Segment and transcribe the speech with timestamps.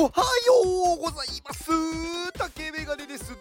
[0.00, 0.08] おは
[0.46, 1.72] ようございます。
[2.32, 3.36] 竹メガネです。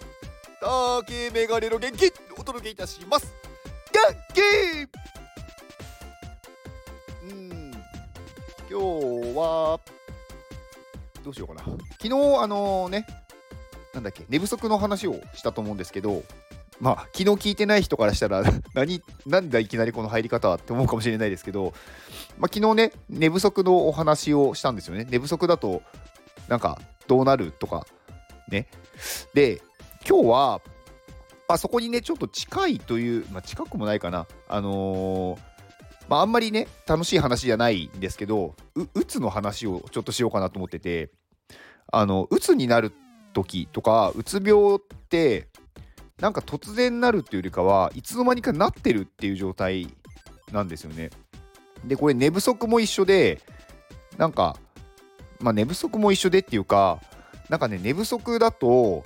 [0.59, 3.31] 竹メガネの元気お届けいたします。
[3.93, 4.01] 元
[4.33, 4.41] 気!
[7.29, 7.71] うん。
[8.67, 9.79] 今日は
[11.23, 11.61] どうしようかな。
[12.01, 13.05] 昨日あのね
[13.93, 16.23] なんだっけ寝不足の話をしたと思うんですけど
[16.79, 18.41] まあ昨日聞いてない人からしたら
[18.73, 21.75] 何なんだいきなりこの入り方って思うかもしれないですけど、
[22.39, 25.05] まあ、昨日ね寝不足のお話をしたんですよね。
[25.07, 25.83] 寝不足だと
[26.47, 27.85] なんかどうなるとか
[28.49, 28.67] ね
[29.33, 29.61] で
[30.07, 30.61] 今日は、
[31.47, 35.39] まあ、そこにねちょっと近いという、まあ、近くもないかなあのー、
[36.09, 41.11] まあ、あんまりね楽しい話じゃないんですけどうつの話をちょっとしようかなと思ってて
[41.91, 42.91] あのうつになる
[43.33, 45.47] 時とかうつ病って
[46.19, 49.87] なんか突然なるっていうよりかはいつの間にかなってるっていう状態
[50.51, 51.11] なんですよね。
[51.85, 53.39] でこれ寝不足も一緒で
[54.17, 54.57] なんか
[55.39, 56.99] まあ、寝不足も一緒でっていうか
[57.49, 59.03] なんかね寝不足だと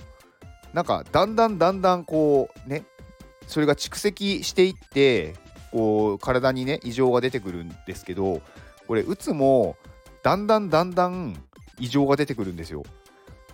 [0.74, 2.84] なんかだんだんだんだんこうね
[3.48, 5.36] それが蓄積していって
[5.72, 8.42] こう体にね異常が出てくるんですけど
[8.88, 9.78] これうつも
[10.24, 11.36] だんだんだんだん
[11.80, 12.84] 異常が出てくるんですよ。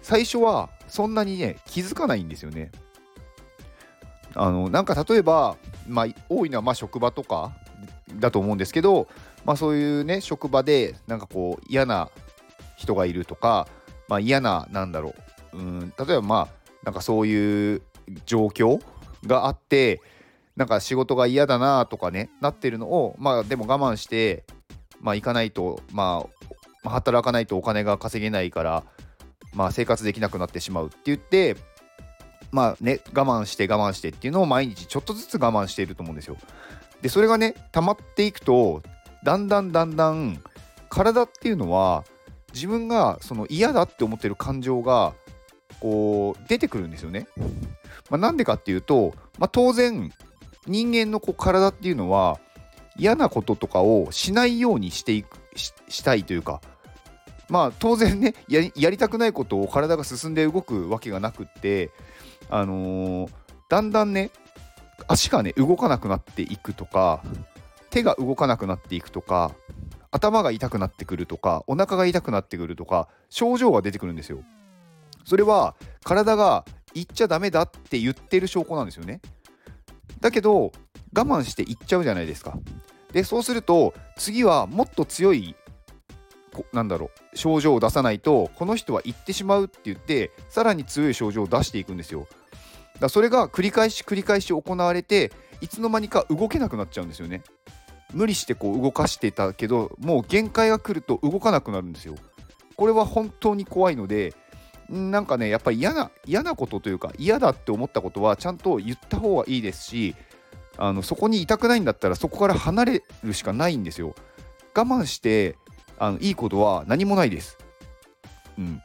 [0.01, 2.71] 最初はそんなにね気づかないんですよね。
[4.35, 7.55] あのなんか例えばまあ多いのはまあ職場とか
[8.15, 9.07] だと思うんですけど
[9.45, 12.09] まあそういうね職場でなんかこう嫌な
[12.77, 13.67] 人がいるとか、
[14.07, 15.13] まあ、嫌な、なんだろ
[15.53, 17.81] う、うん、例えばまあ、なんかそういう
[18.25, 18.81] 状況
[19.25, 20.01] があって、
[20.55, 24.45] なんか仕事が嫌だなとかね、なってるのを、まあでも我慢して、
[25.01, 26.25] まあ行かないと、ま
[26.83, 28.83] あ、働かないとお金が稼げないから、
[29.53, 31.57] まあ生活できなくなってしまうって言って、
[32.51, 36.37] まあね、我慢して我慢してっていうのを毎日ちょっとずつ我慢していると思うんですよ。
[37.01, 38.81] で、それがね、溜まっていくと、
[39.23, 40.41] だんだんだんだん
[40.89, 42.05] 体っていうのは
[42.57, 45.13] 自分がその嫌だって思ってる感情が
[45.79, 47.27] こう出てくるんですよね。
[48.09, 50.11] まあ、なんでかっていうと、まあ、当然
[50.65, 52.39] 人間のこう体っていうのは
[52.97, 56.61] 嫌なこととかをしないようにしていくしたいというか
[57.47, 61.91] まあ当然ねやりたくないことを体が進んで動くわけがなくって
[62.49, 63.31] あのー、
[63.69, 64.31] だんだんね
[65.07, 67.21] 足がね動かなくなっていくとか
[67.89, 69.51] 手が動かなくなっていくとか
[70.11, 74.39] 頭が痛くなってくるとかお腹が痛くなってくるとか症状が出てくるんですよ。
[75.25, 79.21] それは体が言っちゃダメだって言ってる証拠なんですよね。
[80.21, 80.71] だけど
[81.13, 82.57] 我慢して言っちゃうじゃないですか。
[83.11, 85.55] でそうすると次はもっと強い
[86.73, 92.27] なんだろう症状を出さないとこの人は言ってしまうって言ってさらに強い症状を出していくんですよ。
[92.99, 95.31] だそれが繰り返し繰り返し行われて
[95.61, 97.43] いつの間にか動けなくなっちゃうんですよね。
[98.13, 102.15] 無理してこう動かしてたけどもう限界が来ると動かなくなるんですよ。
[102.75, 104.33] これは本当に怖いので
[104.89, 110.15] なんかねやっぱり嫌な嫌なことというか嫌だって思ったことはちゃんと言った方がいいですし
[110.77, 114.15] あのそこにいたくないんだったらそこから離れるしかないんですよ。
[114.75, 115.57] 我慢して
[115.99, 117.57] あのいいことは何もないです。
[118.57, 118.81] うん。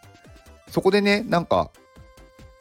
[0.69, 1.71] そこでねなんか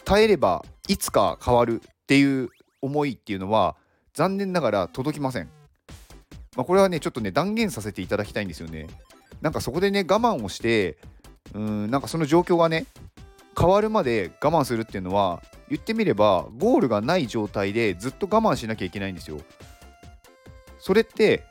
[0.03, 2.49] 耐えればいつか変わるっていう
[2.81, 3.77] 思いっていうのは
[4.13, 5.49] 残念ながら届きません。
[6.55, 8.87] まあ、これはねちょっとね断言させていただきたいんですよね。
[9.41, 10.97] なんかそこでね我慢をして
[11.53, 12.85] うんなんかその状況がね
[13.57, 19.37] 変わるまで我慢するっていうのは言ってみればゴールがない状態でずっと我慢しなきゃいけないんですよ。
[20.79, 21.45] それって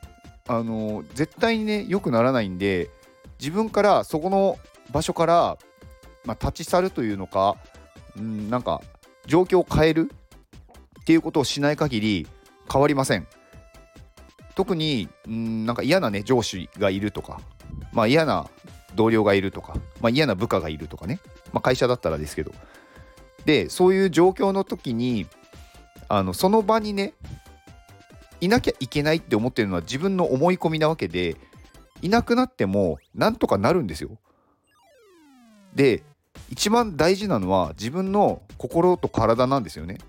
[0.47, 2.89] あの絶対にね良くならないんで
[3.39, 4.59] 自分からそこの
[4.91, 5.57] 場所から、
[6.25, 7.55] まあ、立ち去るというのか
[8.17, 8.81] うんなんか
[9.25, 10.11] 状況を変える
[11.01, 12.27] っていうことをしない限り
[12.71, 13.27] 変わりません。
[14.55, 17.39] 特にんなんか嫌なね上司がいるとか、
[17.93, 18.47] まあ、嫌な
[18.95, 21.19] 同僚がいるとか、まあ、嫌な部下がいるとかね、
[21.53, 22.51] まあ、会社だったらですけど
[23.45, 25.27] でそういう状況の時に
[26.09, 27.13] あのその場にね
[28.41, 31.37] いなきゃいけないって思ってるのは自分の思い込みなわけで
[32.01, 34.17] いなくなってもなんとかなるんですよ。
[35.75, 36.03] で
[36.49, 39.99] 一番大事なのは自分の心と体なんですよね。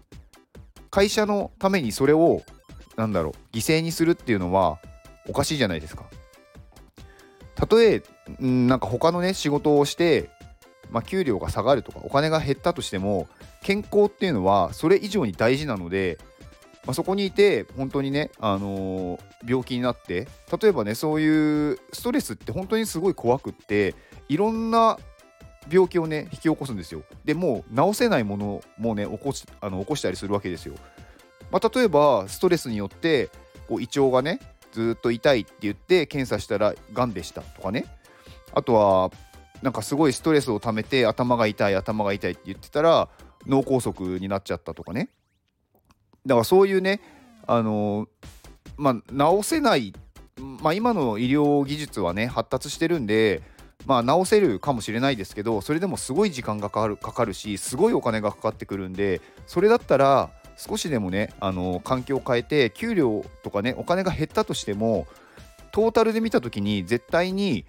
[0.90, 2.42] 会社のためにそれを
[3.02, 4.78] なんだろう犠牲にするっていうのは
[5.28, 6.04] おかしいじゃないですか。
[7.56, 8.02] たとえ
[8.38, 10.30] なんか他のね仕事をして、
[10.90, 13.28] まあ、給料が下がるとかお金が減ったとしても
[13.62, 16.18] 健康っていうのはそれ以上に大事なので、
[16.86, 20.28] まあ、そこにいて本当にね、あのー、病気になって
[20.60, 23.96] 例えばねそういうストレスって本当にすごい怖くって
[24.28, 24.98] いろんな
[25.68, 27.02] 病気をね引き起こすんですよ。
[27.24, 30.74] でもう治せないものもね起こしあの起こしたりするわけですよ。
[31.52, 33.30] まあ、例えばストレスによって
[33.68, 34.40] こう胃腸がね
[34.72, 37.84] ずっと痛いって言って検査したらがんでしたとかね。
[38.54, 39.10] あとは
[39.62, 43.08] なんかすごいストレスをためて頭が痛い頭が痛いって言ってたら
[43.46, 45.10] 脳梗塞になっちゃったとかね。
[46.26, 47.00] だからそういうね
[47.46, 48.08] あの
[48.76, 49.92] まあ治せない
[50.38, 53.42] まあ今の医療技術はね発達してるんで
[53.84, 60.30] まあ治せるかもしれないですけどそれでもすごい時間がかかるかかるしすごいお金がかかってくるんでそれだったら
[60.62, 65.08] 少しでもねあの環境を変えて給料とかねお金が減ったとしても
[65.72, 67.64] トータルで見た時に絶対に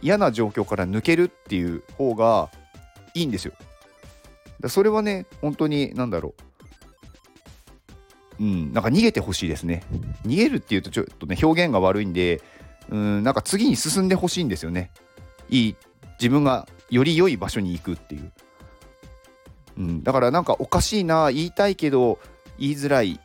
[0.00, 2.50] 嫌な状況から抜けるっていう方が
[3.14, 3.52] いいんですよ。
[4.58, 6.34] だそれはね本当に何だろ
[8.40, 9.84] ううんなんか逃げてほしいですね。
[10.26, 12.42] 逃げるっていうとちょっとね表現が悪いんで
[12.88, 14.90] うんなんか次に進んでほしいんですよね。
[15.48, 15.76] いい
[16.18, 18.32] 自分がより良い場所に行くっていう。
[19.76, 22.18] うん、だからなんかおかしいな言いたいけど
[22.62, 23.18] 言いづらい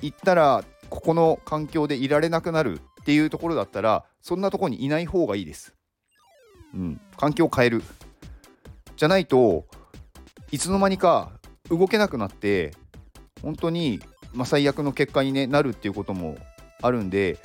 [0.00, 5.74] 言ったらここの環境でいられなくなるっていうところだったらそんなとこにいない方がいいです。
[6.74, 7.84] うん、環境を変える
[8.96, 9.66] じゃないと
[10.50, 11.30] いつの間にか
[11.70, 12.72] 動けなくなって
[13.42, 14.00] 本当に、
[14.32, 16.36] まあ、最悪の結果に、ね、なるっていうことも
[16.80, 17.38] あるんで、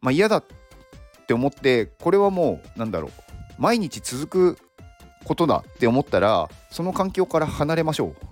[0.00, 0.44] まあ、嫌だっ
[1.26, 3.10] て思ってこれはもうなんだろう
[3.58, 4.58] 毎日続く
[5.24, 8.27] ことだって思ったらその環境から離れましょう。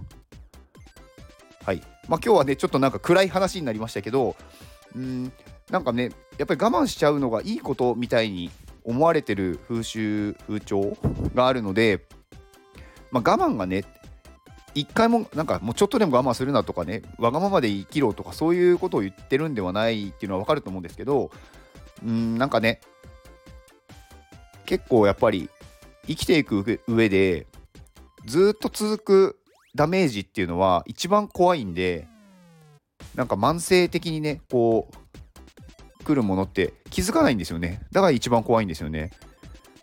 [1.66, 1.82] はい。
[2.08, 4.36] まあ、今日はねちょっとなんか暗い話になりましたけど
[4.94, 5.32] うん
[5.68, 8.50] なんかねやっぱり我慢しちゃうのがいいことみたいに
[8.84, 10.96] 思われてる風習風潮
[11.34, 12.04] があるので、
[13.10, 13.84] まあ、我慢がね
[14.76, 21.32] 一回もなんかもうちょっとでも我慢するなとかねわがままで生きろとかそういうことを言ってるんではないっていうのは分かると思うんですけど
[22.04, 22.80] うんなんかね
[24.66, 25.50] 結構やっぱり
[26.06, 27.48] 生きていく上で
[28.24, 29.38] ずっと続く
[29.76, 32.08] ダメージっていうのは一番怖いんで
[33.14, 34.90] なんか慢性的にねこ
[36.00, 37.82] う来るものって気づかないんですよね。
[37.92, 39.10] だから一番怖いんですよね。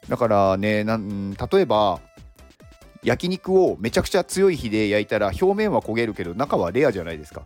[0.10, 2.02] だからねなん例えば
[3.04, 7.46] 焼肉をめちゃくちゃ強い火で焼いたら表面は焦げるけど中はレアじゃないですか。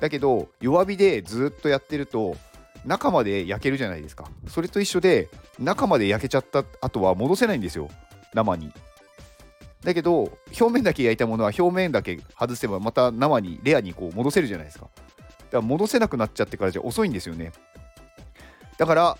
[0.00, 2.36] だけど弱火でずっとやってると
[2.84, 4.28] 中まで焼けるじゃないですか。
[4.48, 7.88] それと一緒で中まで焼けちゃった後は戻せないんですよ。
[8.34, 8.72] 生に。
[9.84, 14.88] だけど表面だけ焼いたものは表面だけ外せばまた生にレアにこう戻せるじゃないですか。
[14.96, 15.08] だか
[15.52, 17.52] ら戻せなくなっちゃってからじゃ遅いんですよね。
[18.78, 19.18] だから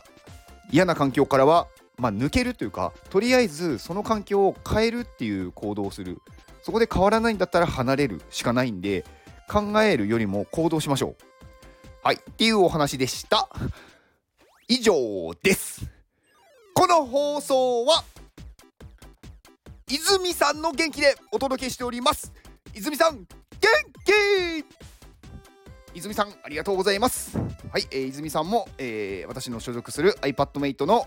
[0.73, 1.69] 嫌な環境からは、
[1.99, 6.19] まあ、抜けるというかとりあえずその環境を変えるっていう行動をする。
[6.63, 9.05] そこで変わらないんだったら離れるしかないんで
[9.51, 11.17] 考えるよりも行動しましょう。
[12.03, 13.51] はいっていうお話でした。
[14.67, 14.95] 以上
[15.43, 15.85] です。
[16.73, 18.03] この放送は
[19.95, 22.33] 泉さんの元気でお届けしております。
[22.75, 23.27] 泉さん元
[24.05, 24.65] 気！
[25.95, 27.39] 泉さんありがとうございます。
[27.39, 31.07] はい、えー、泉さんも、えー、私の所属する iPadMate の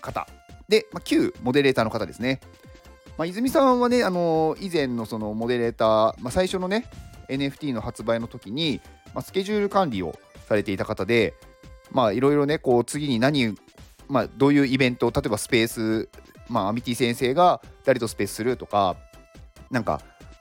[0.00, 0.26] 方。
[0.68, 2.40] で、まあ、旧モデレーターの方ですね、
[3.16, 6.86] まあ、泉さんはね、あのー、以前のそのモデレーター、まあ、最初のね
[7.28, 8.80] NFT の発売の時に、
[9.14, 11.34] まあ、スケジュール管理をされていた方で
[11.92, 13.54] まあいろいろねこう次に何
[14.08, 16.08] まあ、どういうイベント例えばスペース、
[16.48, 18.96] まあ、アミティ先生が誰とスペースするとか
[19.70, 20.00] なんか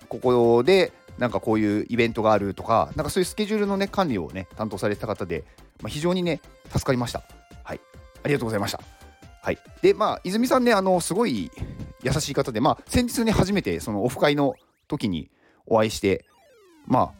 [0.09, 5.43] ここでなんかこういうイベントがあるとか、なんかそういうスケジュールのね、管理をね、担当されてた方で、
[5.81, 6.41] まあ、非常にね、
[6.71, 7.23] 助かりました。
[7.63, 7.79] はい。
[8.23, 8.79] ありがとうございました。
[9.41, 9.59] はい。
[9.81, 11.51] で、まあ、泉さんね、あの、すごい
[12.01, 14.55] 優しい方で、まあ、先日ね、初めて、そのオフ会の
[14.87, 15.29] 時に
[15.65, 16.25] お会いして、
[16.87, 17.13] ま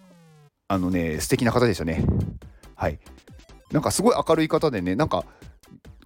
[0.68, 2.04] あ、あのね、素敵な方でしたね。
[2.76, 3.00] はい。
[3.72, 5.26] なんかすごい明るい方でね、なんか、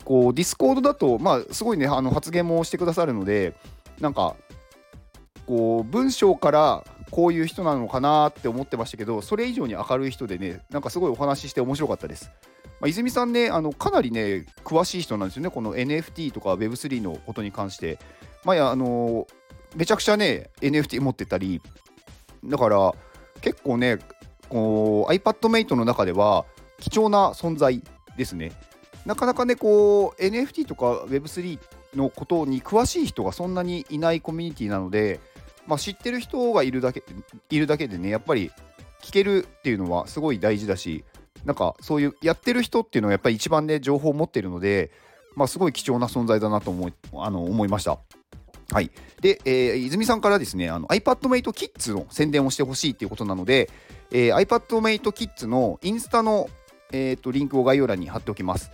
[0.08, 3.54] こう、 Discord だと、まあ、すごいね、あの発言もしてくださるので、
[4.00, 4.38] なんか、
[5.46, 12.32] こう、文章からこういう人なのかなって思ってましたけどそれ以上に明るい人でねなんかすごいお話しして面白かったです。
[12.80, 17.98] まあ、泉さんねあのかなりね詳しい人なんですよねこの NFT とか Web3 のことに関して。
[18.44, 19.26] まあやあの
[19.76, 21.62] めちゃくちゃね NFT 持ってたり
[22.46, 22.94] だから
[23.42, 24.00] 結構ね
[24.50, 26.46] こう iPadMate の中では
[26.80, 27.82] 貴重な存在
[28.18, 28.52] ですね。
[29.08, 31.60] なかなかねこう NFT とか Web3
[31.96, 35.20] のことに詳しい人がそんなにいないコミュニティなので
[35.68, 37.04] まあ、知ってる人がいるだけ
[37.50, 38.52] いるだけでねやっぱり
[39.04, 41.04] 聞けるっていうのはすごい大事だし
[41.46, 44.92] なんかそういうやってる人っていうのはやっぱり一番ね情報を持ってるので、
[45.36, 48.00] まあ、すごい貴重な存在だなと思いあの思いました。
[48.70, 53.70] はい、で、えー、泉さんからですねあの iPadMate Kids の宣伝をしてほしいっていうことなので、
[54.12, 56.50] えー、iPadMate Kids のインスタの、
[56.92, 58.72] えーと、リンクを概要欄に貼っておきます。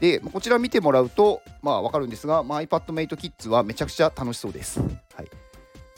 [0.00, 4.80] でこちら見てもらうと、まあ、分かるんですが、まあ、iPadMate Kids はめちゃくちゃ楽しそうです。
[4.80, 4.84] は
[5.22, 5.28] い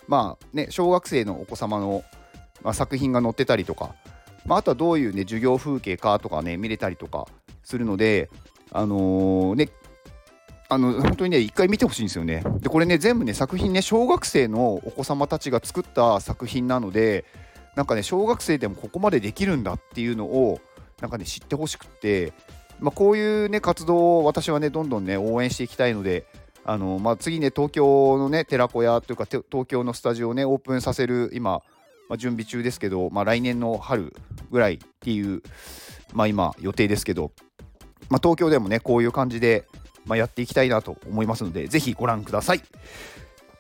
[0.09, 2.03] まあね、小学生のお子様の、
[2.63, 3.95] まあ、作品が載ってたりとか、
[4.45, 7.27] まあ、あとはどういう、ね、授業風景かとかね見れたりとか
[7.63, 8.29] するので、
[8.73, 9.69] あのー、ね、
[10.69, 17.25] あの本当にね一回見てほしいんですよねでこれね全部ね作品ね小学生のお子様たちが作った作品なので
[17.75, 20.61] なんかね小学生でもここまでできるんだっていうのを
[21.01, 22.33] なんかね知ってほしくって
[22.81, 26.27] まあ、こういうね活動を私はねどんどんね応援していきたいので
[26.65, 31.63] あの、まあ、次ね東京のね寺子屋というか東京のスタジオをねオープンさせる今、
[32.09, 34.15] まあ、準備中ですけど、まあ、来年の春
[34.51, 35.43] ぐらいっていう、
[36.13, 37.33] まあ、今予定ですけど、
[38.09, 39.67] まあ、東京でもねこういう感じで、
[40.07, 42.63] まあ、やっていきたいなと思いますのでぜひご覧ください。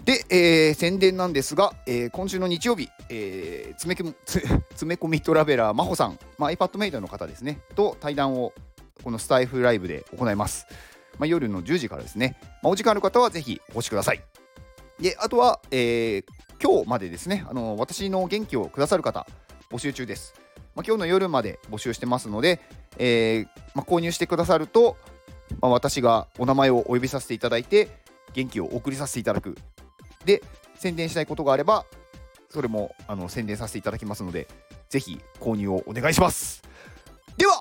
[0.04, 8.54] で、えー、宣伝なんですが、えー、今週の日曜日、えー、詰め 詰め込みトラベラー真帆さん、まあ、iPad メイドの方ですねと対談を
[9.02, 10.66] このスタイフライブで行います。
[11.18, 14.22] まあ、夜の10時からですね、まあ、お時間ある方はぜひお越しください。
[15.00, 16.24] で、あとは、えー、
[16.62, 19.26] 今日までですね、あの私の元気をくださる方、
[19.70, 20.34] 募集中です。
[20.74, 22.60] まあ、今日の夜まで募集してますので、
[22.98, 24.96] えー、ま購入してくださると、
[25.60, 27.88] ま私がお名前をお呼びさせていただいて、
[28.34, 29.56] 元気を送りさせていただく。
[30.24, 30.42] で、
[30.76, 31.86] 宣伝したいことがあれば、
[32.48, 34.48] それもあの宣伝させていただきますので、
[34.88, 36.62] ぜひ購入をお願いします。
[37.36, 37.60] では